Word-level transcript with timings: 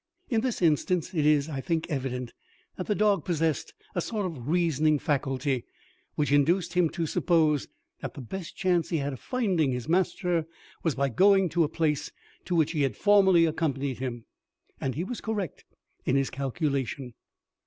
In 0.31 0.41
this 0.41 0.63
instance 0.63 1.13
it 1.13 1.27
is, 1.27 1.47
I 1.47 1.61
think, 1.61 1.85
evident, 1.87 2.33
that 2.75 2.87
the 2.87 2.95
dog 2.95 3.23
possessed 3.23 3.75
a 3.93 4.01
sort 4.01 4.25
of 4.25 4.47
reasoning 4.47 4.97
faculty, 4.97 5.63
which 6.15 6.31
induced 6.31 6.73
him 6.73 6.89
to 6.89 7.05
suppose 7.05 7.67
that 8.01 8.15
the 8.15 8.21
best 8.21 8.55
chance 8.55 8.89
he 8.89 8.97
had 8.97 9.13
of 9.13 9.19
finding 9.19 9.71
his 9.73 9.87
master 9.87 10.47
was 10.81 10.95
by 10.95 11.09
going 11.09 11.49
to 11.49 11.63
a 11.63 11.69
place 11.69 12.11
to 12.45 12.55
which 12.55 12.71
he 12.71 12.81
had 12.81 12.97
formerly 12.97 13.45
accompanied 13.45 13.99
him; 13.99 14.25
and 14.79 14.95
he 14.95 15.03
was 15.03 15.21
correct 15.21 15.65
in 16.03 16.15
his 16.15 16.31
calculation. 16.31 17.13